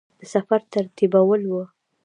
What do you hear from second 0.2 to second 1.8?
سفر ترتیبول وه.